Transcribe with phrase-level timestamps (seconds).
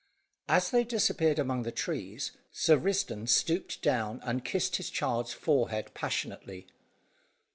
[0.49, 5.91] As they disappeared among the trees, Sir Risdon stooped down and kissed his child's forehead
[5.93, 6.65] passionately.